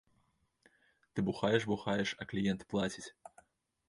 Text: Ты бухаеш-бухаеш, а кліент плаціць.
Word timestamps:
Ты 1.13 1.19
бухаеш-бухаеш, 1.27 2.09
а 2.25 2.27
кліент 2.31 2.65
плаціць. 2.73 3.05